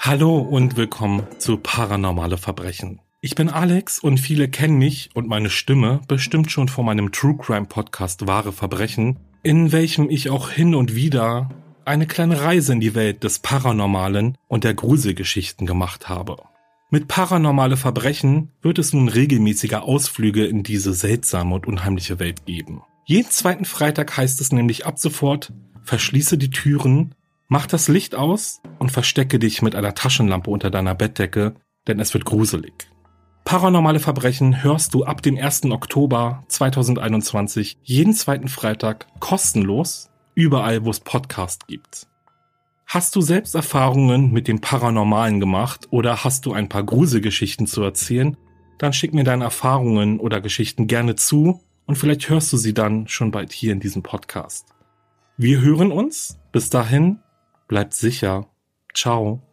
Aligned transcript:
Hallo 0.00 0.38
und 0.38 0.76
willkommen 0.76 1.26
zu 1.38 1.56
Paranormale 1.56 2.38
Verbrechen. 2.38 3.00
Ich 3.20 3.34
bin 3.34 3.48
Alex 3.48 3.98
und 3.98 4.18
viele 4.18 4.48
kennen 4.48 4.78
mich 4.78 5.10
und 5.14 5.26
meine 5.26 5.50
Stimme 5.50 6.00
bestimmt 6.06 6.52
schon 6.52 6.68
von 6.68 6.86
meinem 6.86 7.10
True 7.10 7.36
Crime 7.36 7.66
Podcast 7.66 8.28
Wahre 8.28 8.52
Verbrechen, 8.52 9.18
in 9.42 9.72
welchem 9.72 10.08
ich 10.08 10.30
auch 10.30 10.50
hin 10.50 10.76
und 10.76 10.94
wieder 10.94 11.50
eine 11.84 12.06
kleine 12.06 12.40
Reise 12.40 12.74
in 12.74 12.80
die 12.80 12.94
Welt 12.94 13.24
des 13.24 13.40
Paranormalen 13.40 14.38
und 14.46 14.62
der 14.62 14.74
Gruselgeschichten 14.74 15.66
gemacht 15.66 16.08
habe. 16.08 16.36
Mit 16.90 17.08
Paranormale 17.08 17.76
Verbrechen 17.76 18.52
wird 18.62 18.78
es 18.78 18.92
nun 18.92 19.08
regelmäßige 19.08 19.74
Ausflüge 19.74 20.46
in 20.46 20.62
diese 20.62 20.94
seltsame 20.94 21.56
und 21.56 21.66
unheimliche 21.66 22.20
Welt 22.20 22.46
geben. 22.46 22.82
Jeden 23.04 23.30
zweiten 23.30 23.64
Freitag 23.64 24.16
heißt 24.16 24.40
es 24.40 24.52
nämlich 24.52 24.86
ab 24.86 25.00
sofort, 25.00 25.52
verschließe 25.82 26.38
die 26.38 26.50
Türen 26.50 27.14
Mach 27.50 27.66
das 27.66 27.88
Licht 27.88 28.14
aus 28.14 28.60
und 28.78 28.92
verstecke 28.92 29.38
dich 29.38 29.62
mit 29.62 29.74
einer 29.74 29.94
Taschenlampe 29.94 30.50
unter 30.50 30.68
deiner 30.70 30.94
Bettdecke, 30.94 31.54
denn 31.86 31.98
es 31.98 32.12
wird 32.12 32.26
gruselig. 32.26 32.90
Paranormale 33.46 34.00
Verbrechen 34.00 34.62
hörst 34.62 34.92
du 34.92 35.04
ab 35.04 35.22
dem 35.22 35.38
1. 35.38 35.64
Oktober 35.70 36.44
2021 36.48 37.78
jeden 37.82 38.12
zweiten 38.12 38.48
Freitag 38.48 39.06
kostenlos 39.20 40.10
überall, 40.34 40.84
wo 40.84 40.90
es 40.90 41.00
Podcast 41.00 41.66
gibt. 41.68 42.06
Hast 42.84 43.16
du 43.16 43.22
selbst 43.22 43.54
Erfahrungen 43.54 44.30
mit 44.30 44.46
dem 44.46 44.60
Paranormalen 44.60 45.40
gemacht 45.40 45.88
oder 45.90 46.24
hast 46.24 46.44
du 46.44 46.52
ein 46.52 46.68
paar 46.68 46.84
Gruselgeschichten 46.84 47.66
zu 47.66 47.82
erzählen? 47.82 48.36
Dann 48.76 48.92
schick 48.92 49.14
mir 49.14 49.24
deine 49.24 49.44
Erfahrungen 49.44 50.20
oder 50.20 50.42
Geschichten 50.42 50.86
gerne 50.86 51.16
zu 51.16 51.62
und 51.86 51.96
vielleicht 51.96 52.28
hörst 52.28 52.52
du 52.52 52.58
sie 52.58 52.74
dann 52.74 53.08
schon 53.08 53.30
bald 53.30 53.54
hier 53.54 53.72
in 53.72 53.80
diesem 53.80 54.02
Podcast. 54.02 54.66
Wir 55.38 55.62
hören 55.62 55.92
uns. 55.92 56.38
Bis 56.52 56.68
dahin, 56.68 57.20
Bleibt 57.68 57.94
sicher. 57.94 58.48
Ciao. 58.94 59.47